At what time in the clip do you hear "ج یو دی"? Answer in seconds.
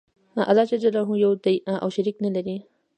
0.69-1.55